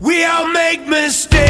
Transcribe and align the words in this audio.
We 0.00 0.24
all 0.24 0.46
make 0.52 0.86
mistakes. 0.86 1.47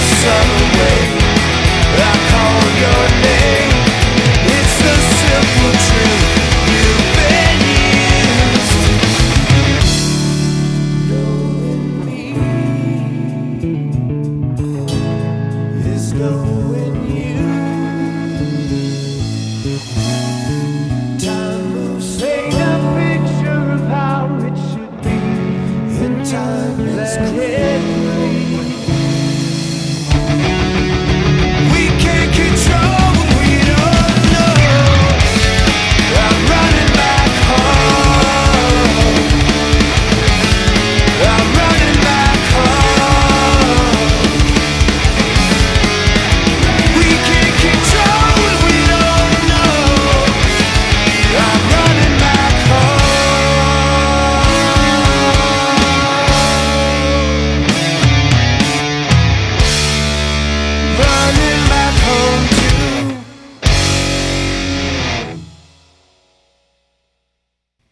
sun 0.00 0.48
away. 0.66 1.02
I 2.00 2.14
call 2.30 2.62
your 2.82 3.02
name 3.22 3.27